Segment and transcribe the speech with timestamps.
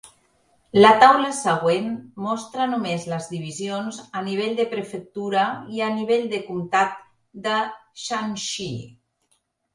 [0.83, 1.91] La taula següent
[2.27, 5.45] mostra només les divisions a nivell de prefectura
[5.77, 6.99] i a nivell de comtat
[7.47, 7.61] de
[8.09, 8.69] Shaanxi.